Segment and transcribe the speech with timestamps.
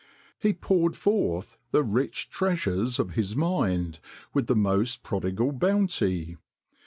[0.39, 3.99] He poured forth the rich treasures of his mind
[4.33, 6.37] with the most prodigal bounty.